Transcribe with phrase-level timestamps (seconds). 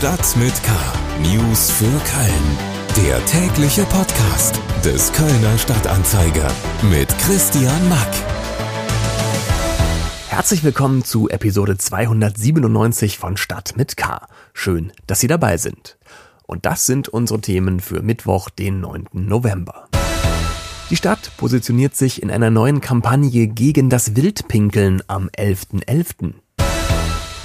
[0.00, 0.72] Stadt mit K.
[1.20, 3.06] News für Köln.
[3.06, 6.50] Der tägliche Podcast des Kölner Stadtanzeiger
[6.90, 8.08] mit Christian Mack.
[10.30, 14.26] Herzlich willkommen zu Episode 297 von Stadt mit K.
[14.54, 15.98] Schön, dass Sie dabei sind.
[16.46, 19.08] Und das sind unsere Themen für Mittwoch, den 9.
[19.12, 19.90] November.
[20.88, 25.84] Die Stadt positioniert sich in einer neuen Kampagne gegen das Wildpinkeln am 11.11.
[25.84, 26.34] .11.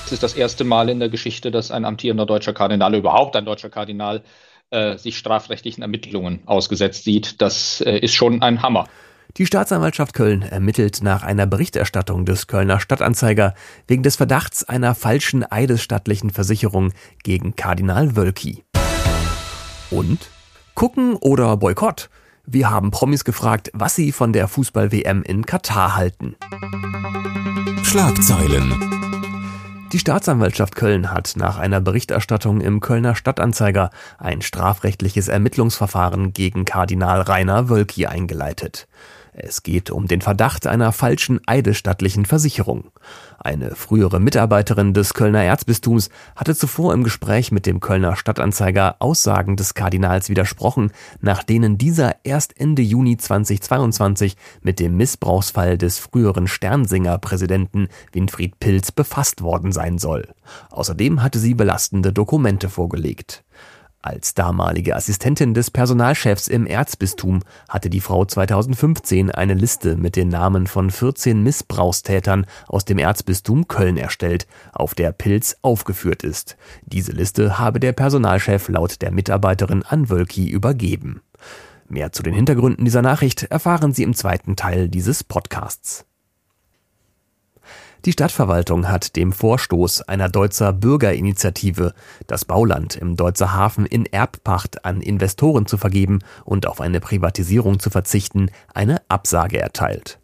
[0.06, 3.44] Es ist das erste Mal in der Geschichte, dass ein amtierender deutscher Kardinal, überhaupt ein
[3.44, 4.22] deutscher Kardinal,
[4.70, 7.42] äh, sich strafrechtlichen Ermittlungen ausgesetzt sieht.
[7.42, 8.88] Das äh, ist schon ein Hammer.
[9.38, 13.56] Die Staatsanwaltschaft Köln ermittelt nach einer Berichterstattung des Kölner Stadtanzeiger
[13.88, 18.64] wegen des Verdachts einer falschen eidesstattlichen Versicherung gegen Kardinal Wölki.
[19.90, 20.30] Und?
[20.76, 22.10] Gucken oder Boykott?
[22.46, 26.36] Wir haben Promis gefragt, was sie von der Fußball-WM in Katar halten.
[27.84, 28.95] Schlagzeilen.
[29.92, 37.22] Die Staatsanwaltschaft Köln hat nach einer Berichterstattung im Kölner Stadtanzeiger ein strafrechtliches Ermittlungsverfahren gegen Kardinal
[37.22, 38.88] Rainer Wölki eingeleitet.
[39.38, 42.92] Es geht um den Verdacht einer falschen eidesstattlichen Versicherung.
[43.38, 49.58] Eine frühere Mitarbeiterin des Kölner Erzbistums hatte zuvor im Gespräch mit dem Kölner Stadtanzeiger Aussagen
[49.58, 56.48] des Kardinals widersprochen, nach denen dieser erst Ende Juni 2022 mit dem Missbrauchsfall des früheren
[56.48, 60.30] Sternsinger-Präsidenten Winfried Pilz befasst worden sein soll.
[60.70, 63.44] Außerdem hatte sie belastende Dokumente vorgelegt.
[64.06, 70.30] Als damalige Assistentin des Personalchefs im Erzbistum hatte die Frau 2015 eine Liste mit den
[70.30, 76.56] Namen von 14 Missbrauchstätern aus dem Erzbistum Köln erstellt, auf der Pilz aufgeführt ist.
[76.84, 81.24] Diese Liste habe der Personalchef laut der Mitarbeiterin an Wölki übergeben.
[81.90, 86.06] Mehr zu den Hintergründen dieser Nachricht erfahren Sie im zweiten Teil dieses Podcasts.
[88.06, 91.94] Die Stadtverwaltung hat dem Vorstoß einer Deutzer Bürgerinitiative,
[92.28, 97.80] das Bauland im Deutzer Hafen in Erbpacht an Investoren zu vergeben und auf eine Privatisierung
[97.80, 100.20] zu verzichten, eine Absage erteilt.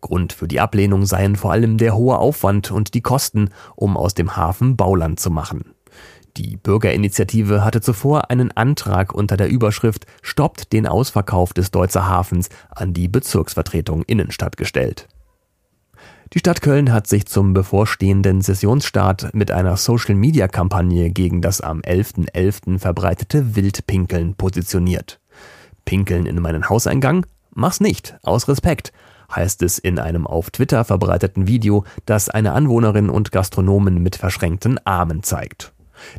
[0.00, 4.14] Grund für die Ablehnung seien vor allem der hohe Aufwand und die Kosten, um aus
[4.14, 5.74] dem Hafen Bauland zu machen.
[6.38, 12.48] Die Bürgerinitiative hatte zuvor einen Antrag unter der Überschrift Stoppt den Ausverkauf des Deutzer Hafens
[12.70, 15.06] an die Bezirksvertretung Innenstadt gestellt.
[16.32, 22.32] Die Stadt Köln hat sich zum bevorstehenden Sessionsstart mit einer Social-Media-Kampagne gegen das am 11.11.
[22.32, 22.78] .11.
[22.80, 25.20] verbreitete Wildpinkeln positioniert.
[25.84, 27.26] Pinkeln in meinen Hauseingang?
[27.54, 28.92] Mach's nicht, aus Respekt,
[29.34, 34.84] heißt es in einem auf Twitter verbreiteten Video, das eine Anwohnerin und Gastronomen mit verschränkten
[34.84, 35.72] Armen zeigt.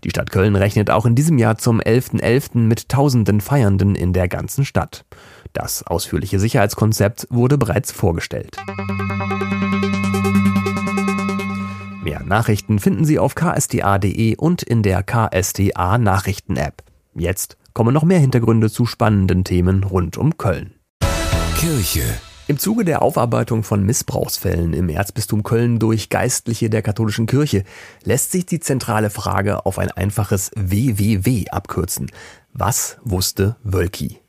[0.05, 2.21] Die Stadt Köln rechnet auch in diesem Jahr zum 11.11.
[2.21, 2.57] .11.
[2.59, 5.05] mit tausenden Feiernden in der ganzen Stadt.
[5.51, 8.57] Das ausführliche Sicherheitskonzept wurde bereits vorgestellt.
[12.27, 16.83] Nachrichten finden Sie auf ksta.de und in der KSTA Nachrichten-App.
[17.15, 20.73] Jetzt kommen noch mehr Hintergründe zu spannenden Themen rund um Köln.
[21.55, 22.03] Kirche.
[22.47, 27.63] Im Zuge der Aufarbeitung von Missbrauchsfällen im Erzbistum Köln durch Geistliche der katholischen Kirche
[28.03, 32.09] lässt sich die zentrale Frage auf ein einfaches WWW abkürzen.
[32.53, 34.19] Was wusste Wölki?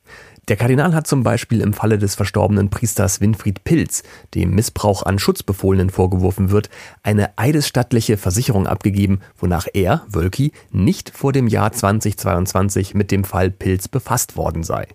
[0.49, 4.01] Der Kardinal hat zum Beispiel im Falle des verstorbenen Priesters Winfried Pilz,
[4.33, 6.71] dem Missbrauch an Schutzbefohlenen vorgeworfen wird,
[7.03, 13.51] eine eidesstattliche Versicherung abgegeben, wonach er, Wölki, nicht vor dem Jahr 2022 mit dem Fall
[13.51, 14.87] Pilz befasst worden sei.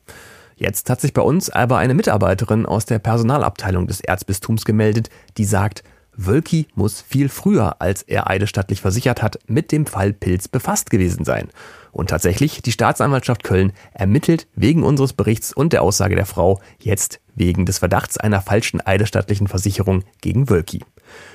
[0.56, 5.44] Jetzt hat sich bei uns aber eine Mitarbeiterin aus der Personalabteilung des Erzbistums gemeldet, die
[5.44, 5.84] sagt,
[6.16, 11.24] Wölki muss viel früher, als er eidesstattlich versichert hat, mit dem Fall Pilz befasst gewesen
[11.24, 11.48] sein.
[11.92, 17.20] Und tatsächlich, die Staatsanwaltschaft Köln ermittelt wegen unseres Berichts und der Aussage der Frau jetzt
[17.34, 20.84] wegen des Verdachts einer falschen eidesstattlichen Versicherung gegen Wölki.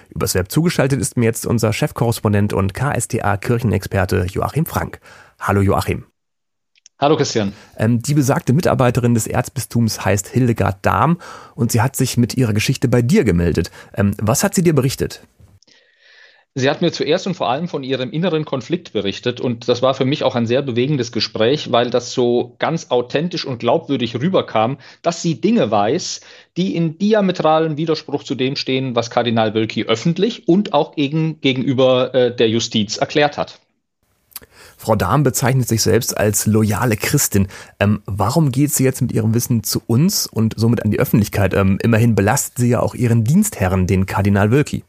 [0.09, 4.99] Übers Web zugeschaltet ist mir jetzt unser Chefkorrespondent und KSTA-Kirchenexperte Joachim Frank.
[5.39, 6.05] Hallo Joachim.
[7.01, 7.53] Hallo Christian.
[7.77, 11.17] Ähm, die besagte Mitarbeiterin des Erzbistums heißt Hildegard Dahm
[11.55, 13.71] und sie hat sich mit ihrer Geschichte bei dir gemeldet.
[13.95, 15.21] Ähm, was hat sie dir berichtet?
[16.55, 19.93] Sie hat mir zuerst und vor allem von ihrem inneren Konflikt berichtet und das war
[19.93, 24.77] für mich auch ein sehr bewegendes Gespräch, weil das so ganz authentisch und glaubwürdig rüberkam,
[25.01, 26.19] dass sie Dinge weiß,
[26.57, 32.13] die in diametralen Widerspruch zu dem stehen, was Kardinal Wölki öffentlich und auch gegen, gegenüber
[32.13, 33.61] äh, der Justiz erklärt hat.
[34.77, 37.47] Frau Dahm bezeichnet sich selbst als loyale Christin.
[37.79, 41.53] Ähm, warum geht sie jetzt mit ihrem Wissen zu uns und somit an die Öffentlichkeit?
[41.53, 44.83] Ähm, immerhin belastet sie ja auch ihren Dienstherren, den Kardinal Wölki.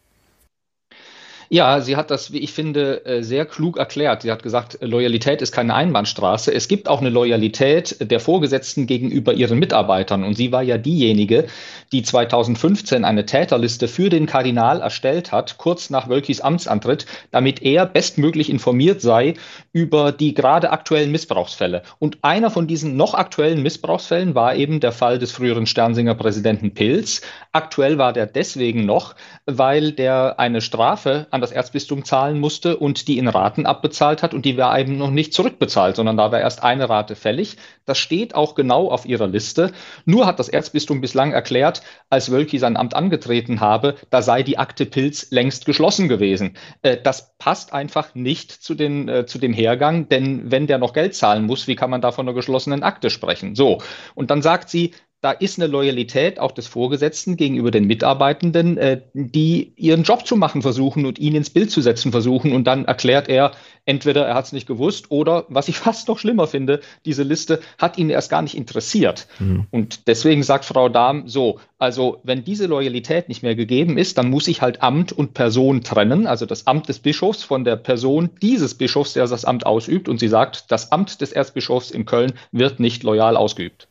[1.53, 4.23] Ja, sie hat das, wie ich finde, äh, sehr klug erklärt.
[4.23, 6.55] Sie hat gesagt, Loyalität ist keine Einbahnstraße.
[6.55, 10.23] Es gibt auch eine Loyalität der Vorgesetzten gegenüber ihren Mitarbeitern.
[10.23, 11.49] Und sie war ja diejenige,
[11.91, 17.85] die 2015 eine Täterliste für den Kardinal erstellt hat, kurz nach Wölkis Amtsantritt, damit er
[17.85, 19.35] bestmöglich informiert sei
[19.73, 21.83] über die gerade aktuellen Missbrauchsfälle.
[21.99, 26.75] Und einer von diesen noch aktuellen Missbrauchsfällen war eben der Fall des früheren Sternsinger Präsidenten
[26.75, 27.23] Pilz.
[27.51, 33.09] Aktuell war der deswegen noch, weil der eine Strafe an das Erzbistum zahlen musste und
[33.09, 36.41] die in Raten abbezahlt hat und die war eben noch nicht zurückbezahlt, sondern da war
[36.41, 37.57] erst eine Rate fällig.
[37.85, 39.73] Das steht auch genau auf ihrer Liste.
[40.05, 44.59] Nur hat das Erzbistum bislang erklärt, als Wölki sein Amt angetreten habe, da sei die
[44.59, 46.57] Akte Pilz längst geschlossen gewesen.
[46.83, 50.93] Äh, das passt einfach nicht zu, den, äh, zu dem Hergang, denn wenn der noch
[50.93, 53.55] Geld zahlen muss, wie kann man da von einer geschlossenen Akte sprechen?
[53.55, 53.79] So.
[54.15, 59.03] Und dann sagt sie, da ist eine Loyalität auch des Vorgesetzten gegenüber den Mitarbeitenden, äh,
[59.13, 62.53] die ihren Job zu machen versuchen und ihn ins Bild zu setzen versuchen.
[62.53, 63.53] Und dann erklärt er,
[63.85, 67.61] entweder er hat es nicht gewusst oder, was ich fast noch schlimmer finde, diese Liste
[67.77, 69.27] hat ihn erst gar nicht interessiert.
[69.39, 69.67] Mhm.
[69.71, 74.31] Und deswegen sagt Frau Dahm so, also wenn diese Loyalität nicht mehr gegeben ist, dann
[74.31, 78.31] muss ich halt Amt und Person trennen, also das Amt des Bischofs von der Person
[78.41, 80.09] dieses Bischofs, der das Amt ausübt.
[80.09, 83.87] Und sie sagt, das Amt des Erzbischofs in Köln wird nicht loyal ausgeübt.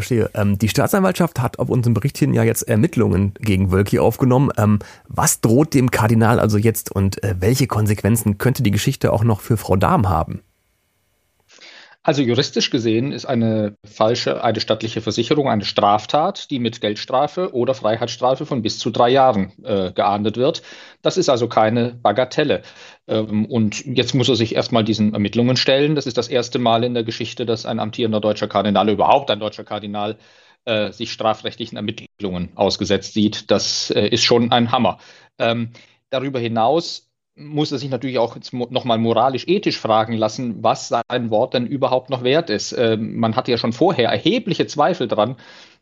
[0.00, 0.30] Verstehe.
[0.34, 4.50] Ähm, die Staatsanwaltschaft hat auf unserem Bericht hin ja jetzt Ermittlungen gegen Wölki aufgenommen.
[4.56, 9.24] Ähm, was droht dem Kardinal also jetzt und äh, welche Konsequenzen könnte die Geschichte auch
[9.24, 10.40] noch für Frau Dahm haben?
[12.10, 18.46] Also juristisch gesehen ist eine falsche eidesstattliche Versicherung eine Straftat, die mit Geldstrafe oder Freiheitsstrafe
[18.46, 20.62] von bis zu drei Jahren äh, geahndet wird.
[21.02, 22.62] Das ist also keine Bagatelle.
[23.06, 25.94] Ähm, und jetzt muss er sich erstmal diesen Ermittlungen stellen.
[25.94, 29.38] Das ist das erste Mal in der Geschichte, dass ein amtierender deutscher Kardinal, überhaupt ein
[29.38, 30.18] deutscher Kardinal,
[30.64, 33.52] äh, sich strafrechtlichen Ermittlungen ausgesetzt sieht.
[33.52, 34.98] Das äh, ist schon ein Hammer.
[35.38, 35.70] Ähm,
[36.10, 37.08] darüber hinaus
[37.40, 38.36] muss er sich natürlich auch
[38.70, 42.72] nochmal moralisch-ethisch fragen lassen, was sein Wort denn überhaupt noch wert ist.
[42.72, 45.36] Ähm, man hatte ja schon vorher erhebliche Zweifel dran,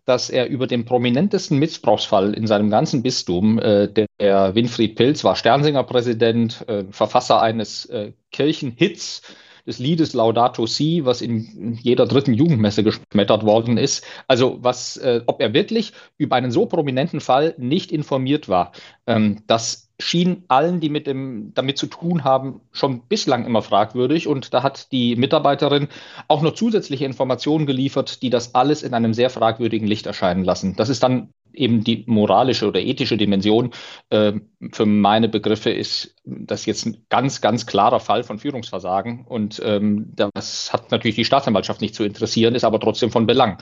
[0.04, 5.36] dass er über den prominentesten Missbrauchsfall in seinem ganzen Bistum, äh, der, Winfried Pilz war
[5.36, 9.22] Sternsinger-Präsident, äh, Verfasser eines äh, Kirchenhits,
[9.68, 14.02] des Liedes Laudato Si, was in jeder dritten Jugendmesse geschmettert worden ist.
[14.26, 18.72] Also was, äh, ob er wirklich über einen so prominenten Fall nicht informiert war,
[19.06, 24.26] ähm, das schien allen, die mit dem, damit zu tun haben, schon bislang immer fragwürdig.
[24.26, 25.88] Und da hat die Mitarbeiterin
[26.28, 30.76] auch noch zusätzliche Informationen geliefert, die das alles in einem sehr fragwürdigen Licht erscheinen lassen.
[30.76, 33.70] Das ist dann eben die moralische oder ethische Dimension.
[34.10, 34.34] Äh,
[34.72, 39.24] für meine Begriffe ist das jetzt ein ganz, ganz klarer Fall von Führungsversagen.
[39.26, 43.58] Und ähm, das hat natürlich die Staatsanwaltschaft nicht zu interessieren, ist aber trotzdem von Belang.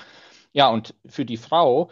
[0.52, 1.90] Ja, und für die Frau,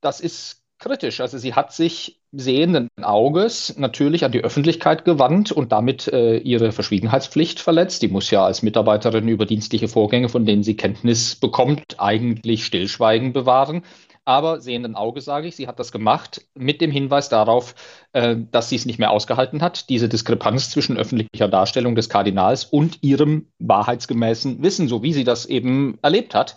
[0.00, 1.20] das ist kritisch.
[1.20, 6.72] Also sie hat sich sehenden Auges natürlich an die Öffentlichkeit gewandt und damit äh, ihre
[6.72, 8.02] Verschwiegenheitspflicht verletzt.
[8.02, 13.32] Die muss ja als Mitarbeiterin über dienstliche Vorgänge, von denen sie Kenntnis bekommt, eigentlich Stillschweigen
[13.32, 13.82] bewahren
[14.28, 17.74] aber sehenden Auge sage ich, sie hat das gemacht mit dem Hinweis darauf,
[18.12, 22.66] äh, dass sie es nicht mehr ausgehalten hat, diese Diskrepanz zwischen öffentlicher Darstellung des Kardinals
[22.66, 26.56] und ihrem wahrheitsgemäßen Wissen, so wie sie das eben erlebt hat,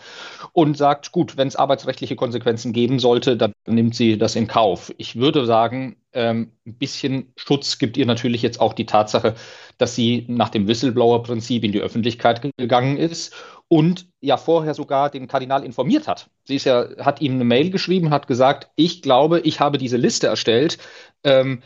[0.52, 4.94] und sagt, gut, wenn es arbeitsrechtliche Konsequenzen geben sollte, dann nimmt sie das in Kauf.
[4.98, 9.36] Ich würde sagen, ähm, ein bisschen Schutz gibt ihr natürlich jetzt auch die Tatsache,
[9.78, 13.34] dass sie nach dem Whistleblower-Prinzip in die Öffentlichkeit gegangen ist
[13.72, 16.30] und ja vorher sogar den Kardinal informiert hat.
[16.44, 19.96] Sie ist ja, hat ihm eine Mail geschrieben, hat gesagt, ich glaube, ich habe diese
[19.96, 20.78] Liste erstellt
[21.24, 21.64] ähm,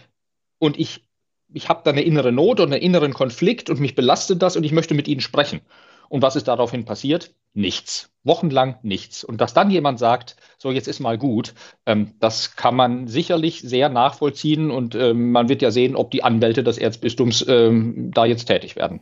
[0.60, 1.04] und ich,
[1.52, 4.64] ich habe da eine innere Not und einen inneren Konflikt und mich belastet das und
[4.64, 5.62] ich möchte mit Ihnen sprechen.
[6.08, 7.34] Und was ist daraufhin passiert?
[7.56, 8.12] Nichts.
[8.24, 9.24] Wochenlang nichts.
[9.24, 11.56] Und dass dann jemand sagt, so jetzt ist mal gut,
[11.88, 16.24] ähm, das kann man sicherlich sehr nachvollziehen und ähm, man wird ja sehen, ob die
[16.24, 19.00] Anwälte des Erzbistums ähm, da jetzt tätig werden.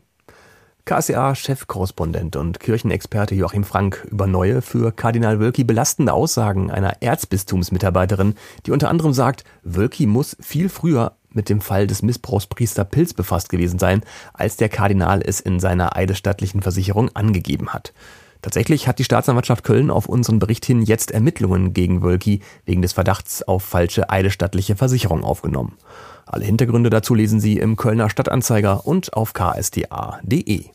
[0.85, 8.35] KSA-Chefkorrespondent und Kirchenexperte Joachim Frank über neue, für Kardinal Wölki belastende Aussagen einer Erzbistumsmitarbeiterin,
[8.65, 13.49] die unter anderem sagt, Wölki muss viel früher mit dem Fall des Missbrauchspriester Pilz befasst
[13.49, 14.01] gewesen sein,
[14.33, 17.93] als der Kardinal es in seiner eidesstattlichen Versicherung angegeben hat.
[18.43, 22.91] Tatsächlich hat die Staatsanwaltschaft Köln auf unseren Bericht hin jetzt Ermittlungen gegen Wölki wegen des
[22.91, 25.77] Verdachts auf falsche eidesstattliche Versicherung aufgenommen.
[26.25, 30.65] Alle Hintergründe dazu lesen Sie im Kölner Stadtanzeiger und auf ksda.de.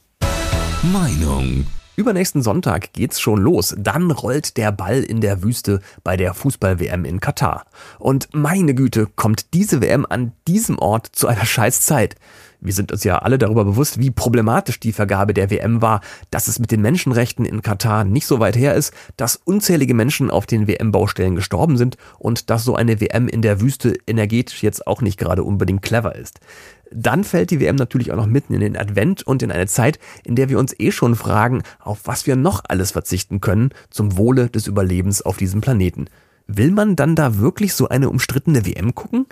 [0.83, 1.67] Meinung
[1.99, 3.75] Übernächsten Sonntag geht's schon los.
[3.77, 7.65] Dann rollt der Ball in der Wüste bei der Fußball-WM in Katar.
[7.99, 12.15] Und meine Güte, kommt diese WM an diesem Ort zu einer Scheißzeit.
[12.61, 16.01] Wir sind uns ja alle darüber bewusst, wie problematisch die Vergabe der WM war,
[16.31, 20.31] dass es mit den Menschenrechten in Katar nicht so weit her ist, dass unzählige Menschen
[20.31, 24.89] auf den WM-Baustellen gestorben sind und dass so eine WM in der Wüste energetisch jetzt
[24.89, 26.41] auch nicht gerade unbedingt clever ist.
[26.91, 30.01] Dann fällt die WM natürlich auch noch mitten in den Advent und in eine Zeit,
[30.25, 34.17] in der wir uns eh schon fragen, auf was wir noch alles verzichten können zum
[34.17, 36.07] Wohle des Überlebens auf diesem Planeten.
[36.47, 39.27] Will man dann da wirklich so eine umstrittene WM gucken?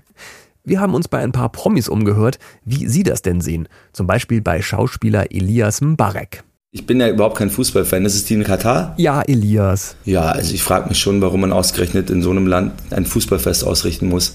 [0.69, 3.69] Wir haben uns bei ein paar Promis umgehört, wie sie das denn sehen.
[3.93, 6.43] Zum Beispiel bei Schauspieler Elias Mbarek.
[6.73, 8.05] Ich bin ja überhaupt kein Fußballfan.
[8.05, 8.93] Ist es die in Katar?
[8.97, 9.95] Ja, Elias.
[10.05, 13.63] Ja, also ich frage mich schon, warum man ausgerechnet in so einem Land ein Fußballfest
[13.63, 14.35] ausrichten muss.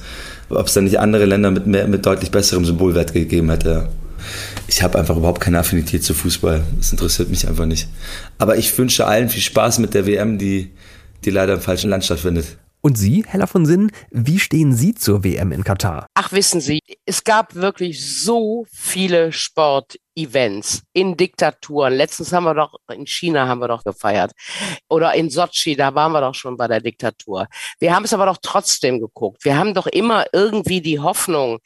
[0.50, 3.90] Ob es da nicht andere Länder mit, mehr, mit deutlich besserem Symbolwert gegeben hätte.
[4.68, 6.64] Ich habe einfach überhaupt keine Affinität zu Fußball.
[6.78, 7.90] Das interessiert mich einfach nicht.
[8.38, 10.72] Aber ich wünsche allen viel Spaß mit der WM, die,
[11.26, 12.58] die leider im falschen Land stattfindet.
[12.84, 16.08] Und Sie, Hella von Sinn, wie stehen Sie zur WM in Katar?
[16.16, 21.94] Ach, wissen Sie, es gab wirklich so viele Sportevents in Diktaturen.
[21.94, 24.32] Letztens haben wir doch, in China haben wir doch gefeiert.
[24.90, 27.46] Oder in Sochi, da waren wir doch schon bei der Diktatur.
[27.80, 29.46] Wir haben es aber doch trotzdem geguckt.
[29.46, 31.60] Wir haben doch immer irgendwie die Hoffnung,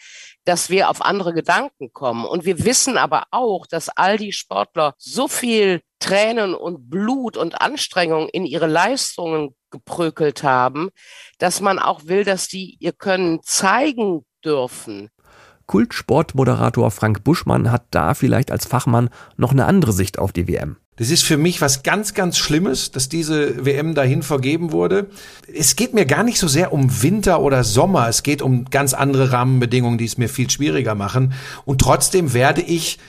[0.43, 2.25] dass wir auf andere Gedanken kommen.
[2.25, 7.61] Und wir wissen aber auch, dass all die Sportler so viel Tränen und Blut und
[7.61, 10.89] Anstrengung in ihre Leistungen geprökelt haben,
[11.39, 15.09] dass man auch will, dass die ihr Können zeigen dürfen.
[15.65, 20.77] Kultsportmoderator Frank Buschmann hat da vielleicht als Fachmann noch eine andere Sicht auf die WM.
[20.97, 25.09] Das ist für mich was ganz, ganz Schlimmes, dass diese WM dahin vergeben wurde.
[25.51, 28.07] Es geht mir gar nicht so sehr um Winter oder Sommer.
[28.07, 31.33] Es geht um ganz andere Rahmenbedingungen, die es mir viel schwieriger machen.
[31.65, 32.99] Und trotzdem werde ich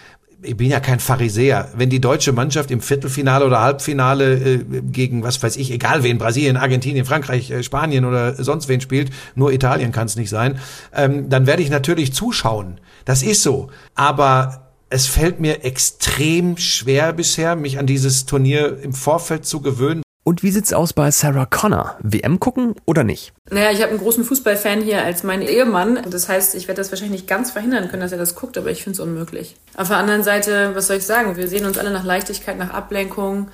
[0.42, 1.70] ich bin ja kein Pharisäer.
[1.76, 6.18] Wenn die deutsche Mannschaft im Viertelfinale oder Halbfinale äh, gegen, was weiß ich, egal wen,
[6.18, 10.58] Brasilien, Argentinien, Frankreich, äh, Spanien oder sonst wen spielt, nur Italien kann es nicht sein,
[10.94, 12.80] ähm, dann werde ich natürlich zuschauen.
[13.04, 13.70] Das ist so.
[13.94, 20.02] Aber es fällt mir extrem schwer bisher, mich an dieses Turnier im Vorfeld zu gewöhnen.
[20.28, 21.94] Und wie sieht's aus bei Sarah Connor?
[22.02, 23.32] WM gucken oder nicht?
[23.48, 26.00] Naja, ich habe einen großen Fußballfan hier als mein Ehemann.
[26.10, 28.72] Das heißt, ich werde das wahrscheinlich nicht ganz verhindern können, dass er das guckt, aber
[28.72, 29.54] ich finde es unmöglich.
[29.76, 31.36] Auf der anderen Seite, was soll ich sagen?
[31.36, 33.52] Wir sehen uns alle nach Leichtigkeit, nach Ablenkung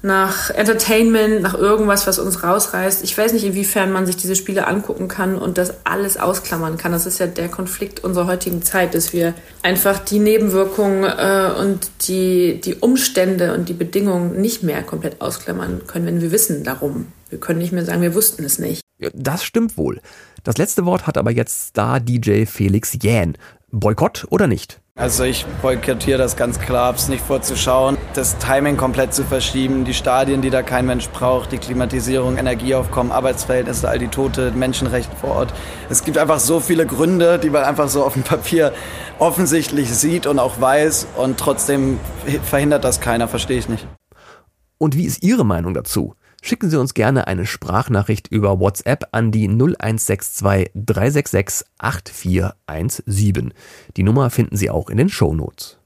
[0.00, 3.02] nach Entertainment, nach irgendwas, was uns rausreißt.
[3.02, 6.92] Ich weiß nicht, inwiefern man sich diese Spiele angucken kann und das alles ausklammern kann.
[6.92, 11.90] Das ist ja der Konflikt unserer heutigen Zeit, dass wir einfach die Nebenwirkungen äh, und
[12.06, 17.06] die, die Umstände und die Bedingungen nicht mehr komplett ausklammern können, wenn wir wissen darum.
[17.28, 18.80] Wir können nicht mehr sagen, wir wussten es nicht.
[19.12, 20.00] Das stimmt wohl.
[20.44, 23.36] Das letzte Wort hat aber jetzt Star-DJ Felix Jähn.
[23.70, 24.80] Boykott oder nicht?
[24.98, 27.96] Also ich boykottiere das ganz klar, hab's nicht vorzuschauen.
[28.14, 33.12] Das Timing komplett zu verschieben, die Stadien, die da kein Mensch braucht, die Klimatisierung, Energieaufkommen,
[33.12, 35.54] Arbeitsverhältnisse, all die Tote, Menschenrechte vor Ort.
[35.88, 38.72] Es gibt einfach so viele Gründe, die man einfach so auf dem Papier
[39.20, 42.00] offensichtlich sieht und auch weiß und trotzdem
[42.42, 43.86] verhindert das keiner, verstehe ich nicht.
[44.78, 46.16] Und wie ist Ihre Meinung dazu?
[46.40, 53.52] Schicken Sie uns gerne eine Sprachnachricht über WhatsApp an die 0162 366 8417.
[53.96, 55.78] Die Nummer finden Sie auch in den Show Notes.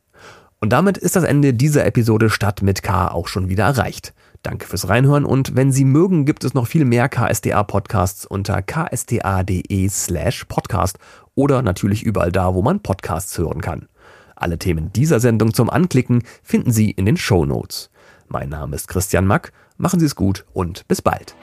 [0.61, 4.15] Und damit ist das Ende dieser Episode Stadt mit K auch schon wieder erreicht.
[4.43, 9.89] Danke fürs Reinhören und wenn Sie mögen, gibt es noch viel mehr KSDA-Podcasts unter ksda.de
[9.89, 10.99] slash podcast
[11.35, 13.89] oder natürlich überall da, wo man Podcasts hören kann.
[14.37, 17.91] Alle Themen dieser Sendung zum Anklicken finden Sie in den Show Notes.
[18.29, 19.53] Mein Name ist Christian Mack
[19.83, 21.35] Machen Sie es gut und bis bald.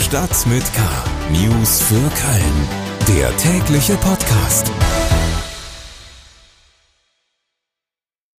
[0.00, 0.80] Stadt mit K.
[1.30, 3.18] News für Köln.
[3.18, 4.72] Der tägliche Podcast.